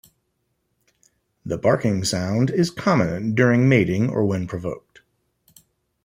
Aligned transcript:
The 1.45 1.59
barking 1.59 2.03
sound 2.05 2.49
is 2.49 2.71
common 2.71 3.35
during 3.35 3.69
mating 3.69 4.09
or 4.09 4.25
when 4.25 4.47
provoked. 4.47 5.01